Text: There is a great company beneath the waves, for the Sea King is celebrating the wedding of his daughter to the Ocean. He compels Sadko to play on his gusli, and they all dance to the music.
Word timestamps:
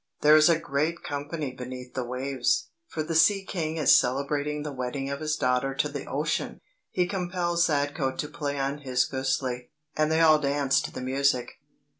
There 0.21 0.35
is 0.35 0.49
a 0.49 0.57
great 0.57 1.03
company 1.03 1.51
beneath 1.51 1.93
the 1.93 2.03
waves, 2.03 2.69
for 2.87 3.03
the 3.03 3.13
Sea 3.13 3.45
King 3.45 3.77
is 3.77 3.95
celebrating 3.95 4.63
the 4.63 4.71
wedding 4.71 5.11
of 5.11 5.19
his 5.19 5.35
daughter 5.37 5.75
to 5.75 5.87
the 5.87 6.05
Ocean. 6.07 6.59
He 6.89 7.05
compels 7.05 7.65
Sadko 7.67 8.15
to 8.17 8.27
play 8.27 8.57
on 8.59 8.79
his 8.79 9.05
gusli, 9.05 9.69
and 9.95 10.11
they 10.11 10.19
all 10.19 10.39
dance 10.39 10.81
to 10.81 10.91
the 10.91 11.01
music. 11.01 11.59